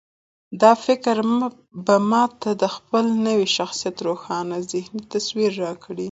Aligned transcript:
دا 0.61 0.71
فکر 0.85 1.15
به 1.85 1.95
ما 2.09 2.23
ته 2.41 2.49
د 2.61 2.63
خپل 2.75 3.05
نوي 3.27 3.47
شخصيت 3.57 3.97
روښانه 4.07 4.57
ذهني 4.71 5.01
تصوير 5.13 5.51
راکړي. 5.63 5.99